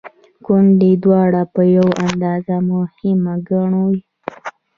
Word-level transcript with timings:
ګوندې 0.45 0.91
دواړه 1.03 1.41
په 1.53 1.61
یوه 1.75 1.93
اندازه 2.07 2.55
مهمه 2.69 3.33
ګڼو. 3.49 3.87